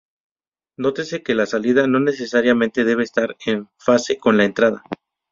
[0.77, 4.81] Nótese que la salida no necesariamente debe estar en fase con la entrada.